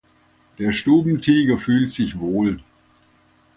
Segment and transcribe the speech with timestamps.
[0.57, 2.59] Der Stubentiger füht sich wohl.